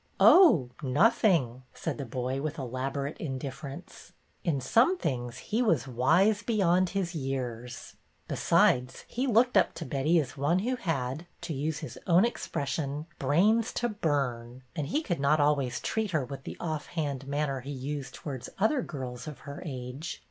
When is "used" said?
17.69-18.15